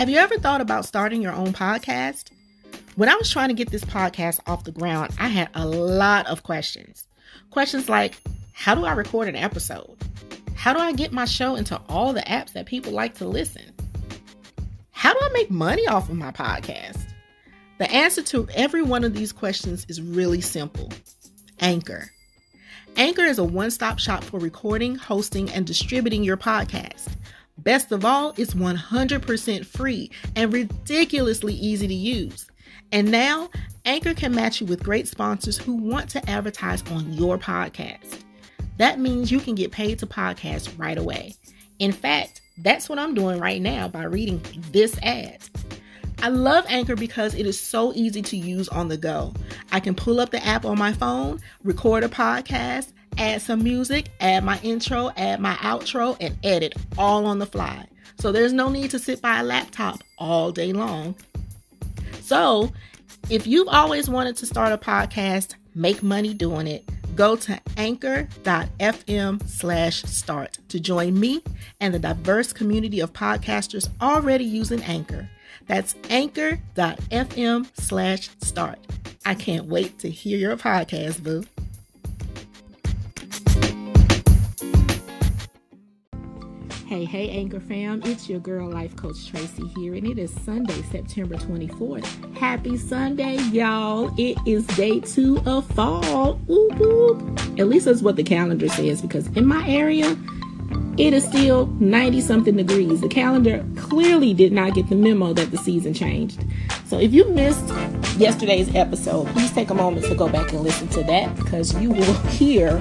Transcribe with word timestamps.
Have 0.00 0.08
you 0.08 0.16
ever 0.16 0.38
thought 0.38 0.62
about 0.62 0.86
starting 0.86 1.20
your 1.20 1.34
own 1.34 1.52
podcast? 1.52 2.30
When 2.96 3.10
I 3.10 3.16
was 3.16 3.30
trying 3.30 3.48
to 3.48 3.54
get 3.54 3.70
this 3.70 3.84
podcast 3.84 4.40
off 4.46 4.64
the 4.64 4.72
ground, 4.72 5.12
I 5.18 5.28
had 5.28 5.50
a 5.52 5.66
lot 5.66 6.26
of 6.26 6.42
questions. 6.42 7.06
Questions 7.50 7.86
like 7.86 8.14
How 8.54 8.74
do 8.74 8.86
I 8.86 8.92
record 8.92 9.28
an 9.28 9.36
episode? 9.36 9.94
How 10.54 10.72
do 10.72 10.78
I 10.78 10.92
get 10.92 11.12
my 11.12 11.26
show 11.26 11.54
into 11.54 11.78
all 11.86 12.14
the 12.14 12.22
apps 12.22 12.54
that 12.54 12.64
people 12.64 12.92
like 12.92 13.16
to 13.16 13.26
listen? 13.26 13.74
How 14.92 15.12
do 15.12 15.18
I 15.20 15.28
make 15.34 15.50
money 15.50 15.86
off 15.86 16.08
of 16.08 16.16
my 16.16 16.32
podcast? 16.32 17.04
The 17.76 17.90
answer 17.90 18.22
to 18.22 18.48
every 18.54 18.80
one 18.80 19.04
of 19.04 19.12
these 19.12 19.32
questions 19.32 19.84
is 19.90 20.00
really 20.00 20.40
simple 20.40 20.90
Anchor. 21.58 22.10
Anchor 22.96 23.26
is 23.26 23.38
a 23.38 23.44
one 23.44 23.70
stop 23.70 23.98
shop 23.98 24.24
for 24.24 24.40
recording, 24.40 24.94
hosting, 24.94 25.50
and 25.50 25.66
distributing 25.66 26.24
your 26.24 26.38
podcast. 26.38 27.08
Best 27.62 27.92
of 27.92 28.04
all, 28.04 28.32
it's 28.38 28.54
100% 28.54 29.66
free 29.66 30.10
and 30.34 30.52
ridiculously 30.52 31.54
easy 31.54 31.86
to 31.86 31.94
use. 31.94 32.46
And 32.92 33.10
now, 33.10 33.50
Anchor 33.84 34.14
can 34.14 34.34
match 34.34 34.60
you 34.60 34.66
with 34.66 34.82
great 34.82 35.06
sponsors 35.06 35.58
who 35.58 35.74
want 35.74 36.08
to 36.10 36.30
advertise 36.30 36.82
on 36.90 37.12
your 37.12 37.38
podcast. 37.38 38.20
That 38.78 38.98
means 38.98 39.30
you 39.30 39.40
can 39.40 39.54
get 39.54 39.72
paid 39.72 39.98
to 39.98 40.06
podcast 40.06 40.78
right 40.78 40.96
away. 40.96 41.34
In 41.78 41.92
fact, 41.92 42.40
that's 42.58 42.88
what 42.88 42.98
I'm 42.98 43.14
doing 43.14 43.38
right 43.38 43.60
now 43.60 43.88
by 43.88 44.04
reading 44.04 44.40
this 44.70 44.98
ad. 45.02 45.42
I 46.22 46.28
love 46.28 46.64
Anchor 46.68 46.96
because 46.96 47.34
it 47.34 47.46
is 47.46 47.58
so 47.60 47.92
easy 47.94 48.22
to 48.22 48.36
use 48.36 48.68
on 48.68 48.88
the 48.88 48.96
go. 48.96 49.34
I 49.72 49.80
can 49.80 49.94
pull 49.94 50.20
up 50.20 50.30
the 50.30 50.44
app 50.44 50.64
on 50.64 50.78
my 50.78 50.92
phone, 50.92 51.40
record 51.62 52.04
a 52.04 52.08
podcast, 52.08 52.92
add 53.18 53.42
some 53.42 53.62
music, 53.62 54.08
add 54.20 54.44
my 54.44 54.58
intro, 54.62 55.10
add 55.16 55.40
my 55.40 55.54
outro, 55.54 56.16
and 56.20 56.36
edit 56.42 56.74
all 56.98 57.26
on 57.26 57.38
the 57.38 57.46
fly. 57.46 57.86
So 58.18 58.32
there's 58.32 58.52
no 58.52 58.68
need 58.68 58.90
to 58.90 58.98
sit 58.98 59.22
by 59.22 59.40
a 59.40 59.42
laptop 59.42 60.00
all 60.18 60.52
day 60.52 60.72
long. 60.72 61.14
So 62.20 62.72
if 63.28 63.46
you've 63.46 63.68
always 63.68 64.08
wanted 64.08 64.36
to 64.38 64.46
start 64.46 64.72
a 64.72 64.78
podcast, 64.78 65.54
make 65.74 66.02
money 66.02 66.34
doing 66.34 66.66
it, 66.66 66.88
go 67.14 67.36
to 67.36 67.60
anchor.fm 67.76 69.48
slash 69.48 70.02
start 70.02 70.58
to 70.68 70.80
join 70.80 71.18
me 71.18 71.42
and 71.80 71.92
the 71.92 71.98
diverse 71.98 72.52
community 72.52 73.00
of 73.00 73.12
podcasters 73.12 73.88
already 74.00 74.44
using 74.44 74.82
Anchor. 74.84 75.28
That's 75.66 75.94
anchor.fm 76.08 77.68
slash 77.74 78.30
start. 78.42 78.78
I 79.24 79.34
can't 79.34 79.66
wait 79.66 79.98
to 80.00 80.10
hear 80.10 80.38
your 80.38 80.56
podcast, 80.56 81.22
boo. 81.22 81.44
Hey, 86.90 87.04
hey, 87.04 87.30
Anchor 87.30 87.60
fam, 87.60 88.02
it's 88.04 88.28
your 88.28 88.40
girl, 88.40 88.68
Life 88.68 88.96
Coach 88.96 89.28
Tracey 89.28 89.68
here, 89.76 89.94
and 89.94 90.04
it 90.04 90.18
is 90.18 90.32
Sunday, 90.44 90.82
September 90.90 91.36
24th. 91.36 92.36
Happy 92.36 92.76
Sunday, 92.76 93.36
y'all. 93.52 94.12
It 94.18 94.36
is 94.44 94.66
day 94.66 94.98
two 94.98 95.40
of 95.46 95.64
fall. 95.66 96.32
At 97.60 97.68
least 97.68 97.84
that's 97.84 98.02
what 98.02 98.16
the 98.16 98.24
calendar 98.24 98.68
says, 98.68 99.00
because 99.00 99.28
in 99.36 99.46
my 99.46 99.64
area, 99.68 100.16
it 100.98 101.14
is 101.14 101.22
still 101.22 101.66
90 101.78 102.22
something 102.22 102.56
degrees. 102.56 103.00
The 103.00 103.08
calendar 103.08 103.64
clearly 103.76 104.34
did 104.34 104.50
not 104.50 104.74
get 104.74 104.88
the 104.88 104.96
memo 104.96 105.32
that 105.34 105.52
the 105.52 105.58
season 105.58 105.94
changed. 105.94 106.44
So 106.86 106.98
if 106.98 107.14
you 107.14 107.24
missed 107.26 107.68
yesterday's 108.18 108.74
episode, 108.74 109.28
please 109.28 109.52
take 109.52 109.70
a 109.70 109.74
moment 109.74 110.06
to 110.06 110.16
go 110.16 110.28
back 110.28 110.52
and 110.52 110.62
listen 110.62 110.88
to 110.88 111.04
that 111.04 111.36
because 111.36 111.72
you 111.80 111.92
will 111.92 112.14
hear 112.30 112.80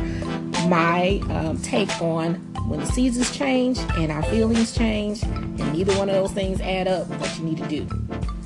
my 0.66 1.22
um, 1.30 1.62
take 1.62 2.02
on 2.02 2.49
when 2.70 2.80
the 2.80 2.86
seasons 2.86 3.36
change 3.36 3.80
and 3.98 4.12
our 4.12 4.22
feelings 4.24 4.76
change, 4.78 5.24
and 5.24 5.74
neither 5.74 5.98
one 5.98 6.08
of 6.08 6.14
those 6.14 6.32
things 6.32 6.62
add 6.62 6.88
up, 6.88 7.08
what 7.08 7.36
you 7.40 7.44
need 7.44 7.58
to 7.58 7.68
do. 7.68 7.84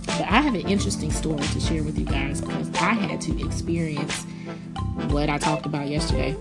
But 0.06 0.22
I 0.22 0.40
have 0.40 0.56
an 0.56 0.62
interesting 0.62 1.12
story 1.12 1.44
to 1.44 1.60
share 1.60 1.84
with 1.84 2.00
you 2.00 2.06
guys 2.06 2.40
because 2.40 2.70
I 2.76 2.94
had 2.94 3.20
to 3.22 3.46
experience 3.46 4.24
what 5.10 5.30
I 5.30 5.38
talked 5.38 5.66
about 5.66 5.90
yesterday. 5.90 6.38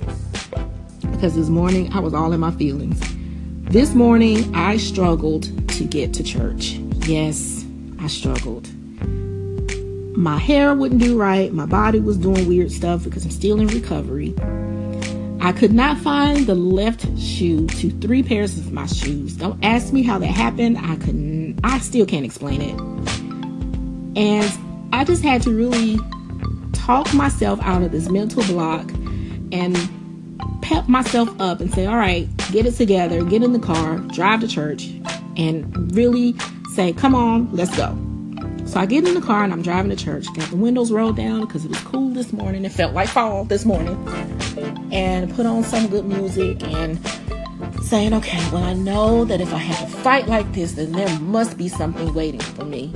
Because 1.10 1.34
this 1.34 1.48
morning 1.48 1.93
I 1.93 1.98
was 1.98 2.15
all 2.15 2.32
in 2.32 2.38
my 2.38 2.53
feelings. 2.53 3.00
This 3.65 3.94
morning 3.94 4.54
I 4.54 4.76
struggled 4.76 5.44
to 5.70 5.84
get 5.84 6.14
to 6.14 6.22
church. 6.22 6.75
Yes, 7.06 7.64
I 7.99 8.06
struggled. 8.06 8.69
My 10.16 10.38
hair 10.38 10.72
wouldn't 10.75 11.00
do 11.00 11.19
right. 11.19 11.53
My 11.53 11.66
body 11.66 11.99
was 11.99 12.16
doing 12.16 12.47
weird 12.47 12.70
stuff 12.70 13.03
because 13.03 13.25
I'm 13.25 13.32
still 13.32 13.59
in 13.59 13.66
recovery. 13.66 14.34
I 15.44 15.50
could 15.50 15.72
not 15.72 15.98
find 15.98 16.47
the 16.47 16.54
left 16.54 17.04
shoe 17.19 17.66
to 17.66 17.91
three 17.91 18.22
pairs 18.22 18.56
of 18.56 18.72
my 18.72 18.86
shoes. 18.86 19.34
Don't 19.34 19.58
ask 19.64 19.92
me 19.92 20.04
how 20.04 20.20
that 20.20 20.26
happened. 20.28 20.78
I 20.78 20.94
couldn't, 20.94 21.58
I 21.64 21.80
still 21.80 22.06
can't 22.06 22.25
explain 22.25 22.62
it. 22.62 22.80
And 24.16 24.92
I 24.92 25.02
just 25.02 25.25
had 25.25 25.42
to 25.42 25.50
really 25.50 25.98
talk 26.72 27.12
myself 27.12 27.60
out 27.62 27.82
of 27.82 27.91
this 27.91 28.08
mental 28.08 28.44
block 28.44 28.88
and 29.50 29.76
pep 30.62 30.86
myself 30.88 31.28
up 31.41 31.60
and 31.60 31.75
say, 31.75 31.86
all 31.86 31.97
right, 31.97 32.28
get 32.52 32.64
it 32.64 32.76
together, 32.76 33.25
get 33.25 33.42
in 33.42 33.52
the 33.52 33.58
car, 33.58 33.98
drive 33.98 34.42
to 34.42 34.47
church, 34.48 34.91
and 35.36 35.92
really 35.97 36.36
say, 36.72 36.92
come 36.92 37.16
on, 37.16 37.50
let's 37.50 37.76
go. 37.76 37.98
So 38.64 38.78
I 38.78 38.86
get 38.86 39.08
in 39.08 39.14
the 39.14 39.20
car 39.20 39.42
and 39.42 39.52
I'm 39.52 39.62
driving 39.62 39.91
to 39.91 39.97
church. 39.97 40.25
Got 40.36 40.50
the 40.50 40.56
windows 40.56 40.92
rolled 40.92 41.16
down 41.16 41.41
because 41.41 41.64
it 41.64 41.69
was 41.69 41.81
cool 41.81 42.10
this 42.10 42.32
morning. 42.32 42.64
It 42.64 42.70
felt 42.70 42.94
like 42.94 43.08
fall 43.08 43.44
this 43.44 43.64
morning. 43.64 43.98
And 44.93 45.34
put 45.34 45.47
on 45.47 45.65
some 45.65 45.89
good 45.89 46.05
music 46.05 46.62
and 46.65 46.99
saying, 47.83 48.15
okay, 48.15 48.39
well, 48.53 48.62
I 48.62 48.75
know 48.75 49.25
that 49.25 49.41
if 49.41 49.53
I 49.53 49.59
have 49.59 49.91
to 49.91 49.97
fight 49.99 50.27
like 50.27 50.53
this, 50.53 50.73
then 50.73 50.93
there 50.93 51.19
must 51.21 51.56
be 51.56 51.69
something 51.69 52.12
waiting 52.15 52.41
for 52.41 52.65
me. 52.65 52.93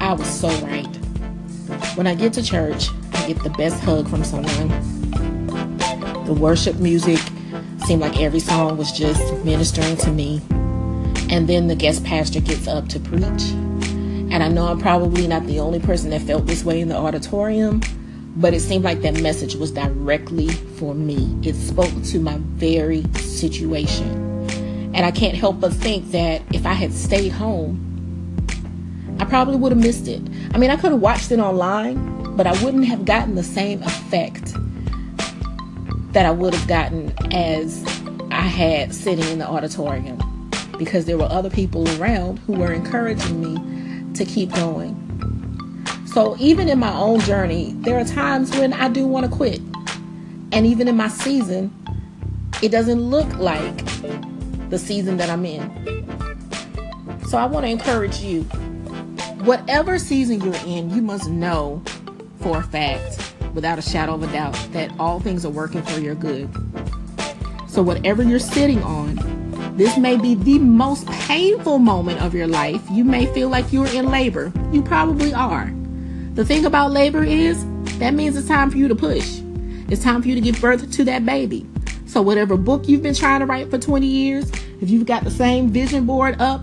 I 0.00 0.12
was 0.12 0.28
so 0.28 0.48
right. 0.66 0.86
When 1.96 2.06
I 2.06 2.14
get 2.14 2.32
to 2.34 2.42
church, 2.42 2.88
I 3.14 3.26
get 3.26 3.42
the 3.42 3.50
best 3.50 3.82
hug 3.82 4.08
from 4.08 4.24
someone. 4.24 4.68
The 6.26 6.34
worship 6.34 6.76
music 6.76 7.20
seemed 7.86 8.00
like 8.00 8.20
every 8.20 8.40
song 8.40 8.76
was 8.76 8.92
just 8.92 9.20
ministering 9.44 9.96
to 9.98 10.10
me. 10.10 10.40
And 11.30 11.48
then 11.48 11.68
the 11.68 11.76
guest 11.76 12.04
pastor 12.04 12.40
gets 12.40 12.66
up 12.66 12.88
to 12.88 13.00
preach. 13.00 13.52
And 14.30 14.42
I 14.42 14.48
know 14.48 14.66
I'm 14.66 14.80
probably 14.80 15.26
not 15.26 15.46
the 15.46 15.60
only 15.60 15.80
person 15.80 16.10
that 16.10 16.22
felt 16.22 16.46
this 16.46 16.64
way 16.64 16.80
in 16.80 16.88
the 16.88 16.96
auditorium, 16.96 17.80
but 18.36 18.52
it 18.52 18.60
seemed 18.60 18.84
like 18.84 19.00
that 19.02 19.20
message 19.20 19.54
was 19.54 19.70
directly 19.70 20.48
for 20.48 20.94
me. 20.94 21.38
It 21.42 21.54
spoke 21.54 22.02
to 22.04 22.18
my 22.18 22.38
very 22.38 23.04
situation. 23.14 24.20
And 24.94 25.04
I 25.04 25.10
can't 25.10 25.36
help 25.36 25.60
but 25.60 25.72
think 25.72 26.10
that 26.12 26.42
if 26.52 26.66
I 26.66 26.72
had 26.72 26.92
stayed 26.92 27.32
home, 27.32 27.80
I 29.20 29.24
probably 29.24 29.56
would 29.56 29.72
have 29.72 29.80
missed 29.80 30.08
it. 30.08 30.22
I 30.52 30.58
mean, 30.58 30.70
I 30.70 30.76
could 30.76 30.92
have 30.92 31.00
watched 31.00 31.30
it 31.30 31.38
online, 31.38 32.36
but 32.36 32.46
I 32.46 32.62
wouldn't 32.64 32.86
have 32.86 33.04
gotten 33.04 33.34
the 33.34 33.42
same 33.42 33.82
effect 33.82 34.54
that 36.12 36.26
I 36.26 36.30
would 36.30 36.54
have 36.54 36.68
gotten 36.68 37.12
as 37.32 37.84
I 38.30 38.42
had 38.42 38.94
sitting 38.94 39.24
in 39.28 39.38
the 39.38 39.48
auditorium 39.48 40.18
because 40.78 41.04
there 41.04 41.18
were 41.18 41.28
other 41.30 41.50
people 41.50 41.88
around 42.00 42.38
who 42.40 42.54
were 42.54 42.72
encouraging 42.72 43.40
me 43.40 44.14
to 44.14 44.24
keep 44.24 44.52
going. 44.52 45.03
So 46.14 46.36
even 46.38 46.68
in 46.68 46.78
my 46.78 46.94
own 46.94 47.18
journey, 47.18 47.72
there 47.78 47.98
are 47.98 48.04
times 48.04 48.52
when 48.52 48.72
I 48.72 48.88
do 48.88 49.04
want 49.04 49.28
to 49.28 49.36
quit. 49.36 49.60
And 50.52 50.64
even 50.64 50.86
in 50.86 50.96
my 50.96 51.08
season, 51.08 51.74
it 52.62 52.68
doesn't 52.68 53.00
look 53.00 53.28
like 53.34 53.76
the 54.70 54.78
season 54.78 55.16
that 55.16 55.28
I'm 55.28 55.44
in. 55.44 56.06
So 57.26 57.36
I 57.36 57.46
want 57.46 57.66
to 57.66 57.70
encourage 57.70 58.20
you 58.20 58.44
whatever 59.42 59.98
season 59.98 60.40
you're 60.40 60.54
in, 60.64 60.88
you 60.90 61.02
must 61.02 61.28
know 61.28 61.82
for 62.38 62.58
a 62.58 62.62
fact, 62.62 63.34
without 63.52 63.80
a 63.80 63.82
shadow 63.82 64.14
of 64.14 64.22
a 64.22 64.28
doubt, 64.28 64.56
that 64.70 64.92
all 65.00 65.18
things 65.18 65.44
are 65.44 65.50
working 65.50 65.82
for 65.82 65.98
your 65.98 66.14
good. 66.14 66.48
So 67.66 67.82
whatever 67.82 68.22
you're 68.22 68.38
sitting 68.38 68.80
on, 68.84 69.16
this 69.76 69.98
may 69.98 70.16
be 70.16 70.36
the 70.36 70.60
most 70.60 71.08
painful 71.08 71.80
moment 71.80 72.22
of 72.22 72.34
your 72.34 72.46
life. 72.46 72.88
You 72.88 73.02
may 73.02 73.26
feel 73.34 73.48
like 73.48 73.72
you're 73.72 73.88
in 73.88 74.12
labor. 74.12 74.52
You 74.70 74.80
probably 74.80 75.34
are. 75.34 75.74
The 76.34 76.44
thing 76.44 76.66
about 76.66 76.90
labor 76.90 77.22
is 77.22 77.64
that 78.00 78.12
means 78.12 78.36
it's 78.36 78.48
time 78.48 78.68
for 78.68 78.76
you 78.76 78.88
to 78.88 78.94
push. 78.96 79.40
It's 79.88 80.02
time 80.02 80.20
for 80.20 80.26
you 80.26 80.34
to 80.34 80.40
give 80.40 80.60
birth 80.60 80.90
to 80.90 81.04
that 81.04 81.24
baby. 81.24 81.64
So, 82.06 82.22
whatever 82.22 82.56
book 82.56 82.88
you've 82.88 83.02
been 83.02 83.14
trying 83.14 83.38
to 83.38 83.46
write 83.46 83.70
for 83.70 83.78
20 83.78 84.04
years, 84.04 84.50
if 84.80 84.90
you've 84.90 85.06
got 85.06 85.22
the 85.22 85.30
same 85.30 85.68
vision 85.68 86.06
board 86.06 86.40
up 86.40 86.62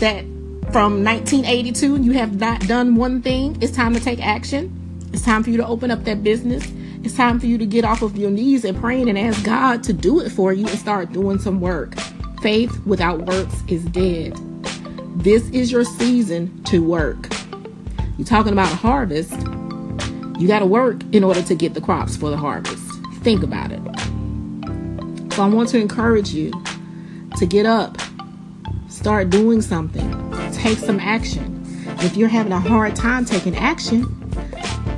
that 0.00 0.24
from 0.72 1.02
1982 1.04 1.94
and 1.94 2.04
you 2.04 2.12
have 2.12 2.38
not 2.38 2.60
done 2.68 2.96
one 2.96 3.22
thing, 3.22 3.56
it's 3.62 3.74
time 3.74 3.94
to 3.94 4.00
take 4.00 4.20
action. 4.20 4.74
It's 5.14 5.22
time 5.22 5.42
for 5.42 5.48
you 5.48 5.56
to 5.56 5.66
open 5.66 5.90
up 5.90 6.04
that 6.04 6.22
business. 6.22 6.70
It's 7.02 7.16
time 7.16 7.40
for 7.40 7.46
you 7.46 7.56
to 7.56 7.64
get 7.64 7.86
off 7.86 8.02
of 8.02 8.14
your 8.14 8.30
knees 8.30 8.66
and 8.66 8.78
praying 8.78 9.08
and 9.08 9.18
ask 9.18 9.42
God 9.42 9.82
to 9.84 9.94
do 9.94 10.20
it 10.20 10.28
for 10.28 10.52
you 10.52 10.68
and 10.68 10.78
start 10.78 11.14
doing 11.14 11.38
some 11.38 11.62
work. 11.62 11.94
Faith 12.42 12.78
without 12.84 13.22
works 13.22 13.62
is 13.68 13.86
dead. 13.86 14.36
This 15.16 15.48
is 15.48 15.72
your 15.72 15.84
season 15.84 16.62
to 16.64 16.82
work. 16.82 17.37
You're 18.18 18.26
talking 18.26 18.52
about 18.52 18.72
harvest. 18.72 19.30
You 20.40 20.48
got 20.48 20.58
to 20.58 20.66
work 20.66 21.02
in 21.12 21.22
order 21.22 21.40
to 21.40 21.54
get 21.54 21.74
the 21.74 21.80
crops 21.80 22.16
for 22.16 22.30
the 22.30 22.36
harvest. 22.36 22.82
Think 23.22 23.44
about 23.44 23.70
it. 23.70 23.80
So 25.34 25.44
I 25.44 25.48
want 25.48 25.68
to 25.68 25.78
encourage 25.78 26.30
you 26.30 26.50
to 27.36 27.46
get 27.46 27.64
up, 27.64 27.96
start 28.88 29.30
doing 29.30 29.62
something. 29.62 30.10
take 30.52 30.78
some 30.78 30.98
action. 30.98 31.62
If 32.00 32.16
you're 32.16 32.28
having 32.28 32.50
a 32.50 32.58
hard 32.58 32.96
time 32.96 33.24
taking 33.24 33.54
action, 33.54 34.04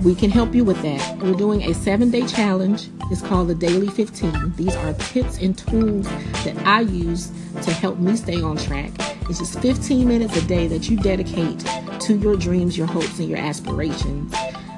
we 0.02 0.14
can 0.14 0.30
help 0.30 0.54
you 0.54 0.64
with 0.64 0.80
that. 0.80 1.18
We're 1.18 1.34
doing 1.34 1.64
a 1.64 1.74
seven 1.74 2.10
day 2.10 2.26
challenge. 2.26 2.88
It's 3.10 3.20
called 3.20 3.48
the 3.48 3.54
Daily 3.54 3.88
15. 3.88 4.54
These 4.56 4.74
are 4.76 4.94
tips 4.94 5.36
and 5.36 5.58
tools 5.58 6.06
that 6.44 6.56
I 6.64 6.80
use 6.80 7.30
to 7.62 7.70
help 7.70 7.98
me 7.98 8.16
stay 8.16 8.40
on 8.40 8.56
track. 8.56 8.92
It's 9.28 9.40
just 9.40 9.60
15 9.60 10.08
minutes 10.08 10.34
a 10.38 10.46
day 10.46 10.68
that 10.68 10.88
you 10.88 10.96
dedicate 10.96 11.62
to 12.10 12.16
your 12.16 12.36
dreams, 12.36 12.76
your 12.76 12.88
hopes, 12.88 13.20
and 13.20 13.28
your 13.28 13.38
aspirations. 13.38 14.34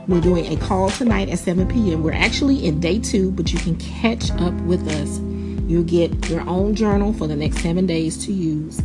We're 0.06 0.20
doing 0.20 0.52
a 0.52 0.56
call 0.56 0.90
tonight 0.90 1.30
at 1.30 1.38
7 1.38 1.66
p.m. 1.66 2.02
We're 2.02 2.12
actually 2.12 2.66
in 2.66 2.78
day 2.78 2.98
two, 2.98 3.30
but 3.30 3.50
you 3.52 3.58
can 3.58 3.76
catch 3.76 4.30
up 4.32 4.52
with 4.62 4.86
us. 4.88 5.18
You'll 5.66 5.84
get 5.84 6.28
your 6.28 6.46
own 6.46 6.74
journal 6.74 7.14
for 7.14 7.26
the 7.26 7.36
next 7.36 7.60
seven 7.60 7.86
days 7.86 8.22
to 8.26 8.32
use. 8.32 8.82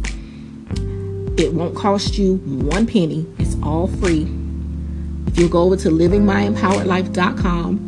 It 1.37 1.53
won't 1.53 1.75
cost 1.75 2.17
you 2.17 2.37
one 2.37 2.87
penny, 2.87 3.25
it's 3.37 3.57
all 3.61 3.87
free. 3.87 4.25
If 5.27 5.37
you 5.37 5.49
go 5.49 5.63
over 5.63 5.75
to 5.77 5.89
livingmyempoweredlife.com, 5.89 7.86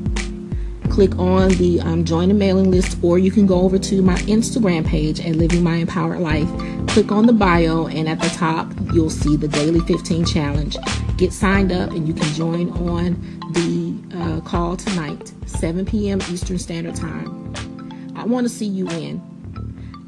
click 0.89 1.17
on 1.17 1.49
the 1.51 1.79
um, 1.81 2.03
join 2.03 2.29
the 2.29 2.33
mailing 2.33 2.71
list, 2.71 2.97
or 3.01 3.19
you 3.19 3.31
can 3.31 3.45
go 3.45 3.61
over 3.61 3.77
to 3.79 4.01
my 4.01 4.17
Instagram 4.21 4.85
page 4.85 5.19
at 5.19 5.35
Living 5.35 5.63
My 5.63 5.75
Empowered 5.75 6.19
Life. 6.19 6.49
Click 6.87 7.11
on 7.11 7.25
the 7.25 7.33
bio, 7.33 7.87
and 7.87 8.09
at 8.09 8.19
the 8.19 8.29
top, 8.29 8.71
you'll 8.93 9.09
see 9.09 9.35
the 9.35 9.47
Daily 9.47 9.79
15 9.81 10.25
Challenge. 10.25 10.77
Get 11.17 11.31
signed 11.33 11.71
up, 11.71 11.91
and 11.91 12.07
you 12.07 12.13
can 12.13 12.33
join 12.33 12.69
on 12.71 13.13
the 13.53 14.17
uh, 14.17 14.41
call 14.41 14.75
tonight, 14.75 15.33
7 15.45 15.85
p.m. 15.85 16.19
Eastern 16.29 16.59
Standard 16.59 16.95
Time. 16.95 17.53
I 18.15 18.25
want 18.25 18.45
to 18.45 18.49
see 18.49 18.65
you 18.65 18.85
win. 18.87 19.21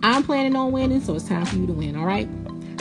I'm 0.04 0.24
planning 0.24 0.56
on 0.56 0.72
winning, 0.72 1.02
so 1.02 1.16
it's 1.16 1.28
time 1.28 1.46
for 1.46 1.56
you 1.56 1.68
to 1.68 1.74
win, 1.74 1.96
all 1.96 2.06
right? 2.06 2.28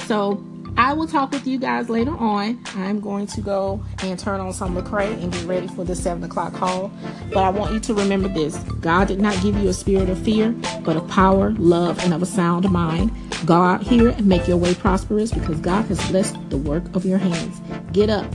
So, 0.06 0.42
I 0.80 0.94
will 0.94 1.06
talk 1.06 1.30
with 1.32 1.46
you 1.46 1.58
guys 1.58 1.90
later 1.90 2.16
on. 2.16 2.58
I'm 2.74 3.00
going 3.00 3.26
to 3.26 3.42
go 3.42 3.84
and 4.02 4.18
turn 4.18 4.40
on 4.40 4.54
some 4.54 4.74
Lecrae 4.74 5.22
and 5.22 5.30
get 5.30 5.44
ready 5.44 5.68
for 5.68 5.84
the 5.84 5.94
7 5.94 6.24
o'clock 6.24 6.54
call. 6.54 6.90
But 7.34 7.44
I 7.44 7.50
want 7.50 7.74
you 7.74 7.80
to 7.80 7.92
remember 7.92 8.28
this 8.28 8.56
God 8.80 9.08
did 9.08 9.20
not 9.20 9.40
give 9.42 9.58
you 9.58 9.68
a 9.68 9.74
spirit 9.74 10.08
of 10.08 10.18
fear, 10.18 10.52
but 10.82 10.96
of 10.96 11.06
power, 11.06 11.50
love, 11.58 12.02
and 12.02 12.14
of 12.14 12.22
a 12.22 12.26
sound 12.26 12.70
mind. 12.70 13.12
Go 13.44 13.60
out 13.60 13.82
here 13.82 14.08
and 14.08 14.24
make 14.24 14.48
your 14.48 14.56
way 14.56 14.74
prosperous 14.74 15.32
because 15.32 15.60
God 15.60 15.84
has 15.84 16.02
blessed 16.10 16.48
the 16.48 16.56
work 16.56 16.96
of 16.96 17.04
your 17.04 17.18
hands. 17.18 17.60
Get 17.92 18.08
up, 18.08 18.34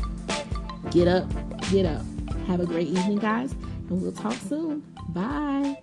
get 0.92 1.08
up, 1.08 1.28
get 1.72 1.88
up. 1.88 2.04
Have 2.46 2.60
a 2.60 2.66
great 2.68 2.90
evening, 2.90 3.18
guys, 3.18 3.54
and 3.90 4.04
we'll 4.04 4.12
talk 4.12 4.34
soon. 4.34 4.84
Bye. 5.10 5.78